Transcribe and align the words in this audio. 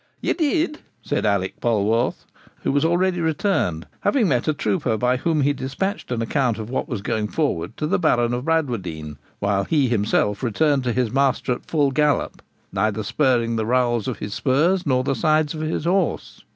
'You 0.19 0.33
did,' 0.33 0.79
said 1.03 1.27
Alick 1.27 1.59
Polwarth, 1.61 2.25
who 2.63 2.71
was 2.71 2.83
already 2.83 3.21
returned, 3.21 3.85
having 3.99 4.27
met 4.27 4.47
a 4.47 4.53
trooper 4.55 4.97
by 4.97 5.17
whom 5.17 5.41
he 5.41 5.53
despatched 5.53 6.11
an 6.11 6.23
account 6.23 6.57
of 6.57 6.71
what 6.71 6.89
was 6.89 7.03
going 7.03 7.27
forward 7.27 7.77
to 7.77 7.85
the 7.85 7.99
Baron 7.99 8.33
of 8.33 8.45
Bradwardine, 8.45 9.19
while 9.37 9.63
he 9.63 9.89
himself 9.89 10.41
returned 10.41 10.83
to 10.85 10.91
his 10.91 11.11
master 11.11 11.51
at 11.53 11.67
full 11.69 11.91
gallop, 11.91 12.41
neither 12.73 13.03
sparing 13.03 13.57
the 13.57 13.65
rowels 13.67 14.07
of 14.07 14.17
his 14.17 14.33
spurs 14.33 14.87
nor 14.87 15.03
the 15.03 15.13
sides 15.13 15.53
of 15.53 15.61
his 15.61 15.85
horse. 15.85 16.43